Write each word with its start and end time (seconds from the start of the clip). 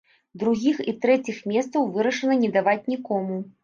Другіх 0.43 0.79
і 0.93 0.95
трэціх 1.05 1.37
месцаў 1.53 1.81
вырашана 2.01 2.43
не 2.45 2.55
даваць 2.61 2.83
нікому. 2.93 3.45